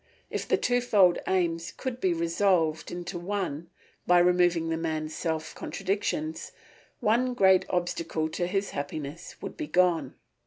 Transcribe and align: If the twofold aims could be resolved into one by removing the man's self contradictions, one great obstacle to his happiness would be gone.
If 0.31 0.47
the 0.47 0.57
twofold 0.57 1.19
aims 1.27 1.71
could 1.77 2.01
be 2.01 2.11
resolved 2.11 2.89
into 2.89 3.19
one 3.19 3.69
by 4.07 4.17
removing 4.17 4.69
the 4.69 4.75
man's 4.75 5.13
self 5.13 5.53
contradictions, 5.53 6.51
one 7.01 7.35
great 7.35 7.65
obstacle 7.69 8.27
to 8.29 8.47
his 8.47 8.71
happiness 8.71 9.35
would 9.43 9.55
be 9.55 9.67
gone. 9.67 10.15